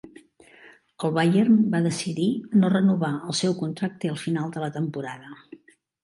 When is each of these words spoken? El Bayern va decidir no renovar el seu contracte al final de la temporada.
El 1.07 1.11
Bayern 1.17 1.57
va 1.73 1.81
decidir 1.87 2.29
no 2.61 2.71
renovar 2.75 3.11
el 3.27 3.37
seu 3.41 3.53
contracte 3.59 4.11
al 4.13 4.17
final 4.23 4.49
de 4.57 4.65
la 4.65 4.71
temporada. 4.79 5.35